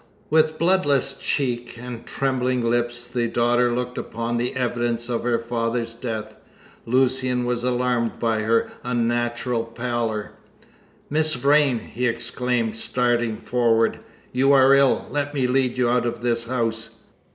With 0.31 0.57
bloodless 0.57 1.13
cheek 1.19 1.77
and 1.79 2.07
trembling 2.07 2.67
lip 2.67 2.91
the 3.13 3.27
daughter 3.27 3.71
looked 3.71 3.99
upon 3.99 4.37
the 4.37 4.55
evidence 4.55 5.09
of 5.09 5.21
her 5.21 5.37
father's 5.37 5.93
death. 5.93 6.37
Lucian 6.87 7.45
was 7.45 7.63
alarmed 7.63 8.17
by 8.17 8.39
her 8.41 8.71
unnatural 8.83 9.63
pallor. 9.63 10.31
"Miss 11.11 11.35
Vrain!" 11.35 11.77
he 11.93 12.07
exclaimed, 12.07 12.75
starting 12.77 13.37
forward, 13.37 13.99
"you 14.31 14.51
are 14.53 14.73
ill! 14.73 15.05
Let 15.11 15.35
me 15.35 15.45
lead 15.45 15.77
you 15.77 15.87
out 15.87 16.07
of 16.07 16.21
this 16.21 16.45
house." 16.45 17.01